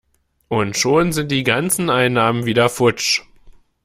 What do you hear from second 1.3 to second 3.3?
ganzen Einnahmen wieder futsch!